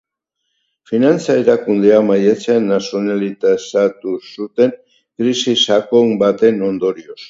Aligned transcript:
Finantza 0.91 1.35
erakundea 1.41 1.99
maiatzean 2.07 2.67
nazionalizatu 2.73 4.17
zuten, 4.35 4.77
krisi 4.99 5.59
sakon 5.71 6.15
baten 6.27 6.65
ondorioz. 6.75 7.17